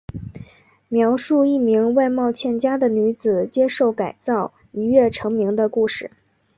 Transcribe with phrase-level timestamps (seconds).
[0.89, 6.09] 描述一名外貌欠佳的女子接受改造一跃成名的故事。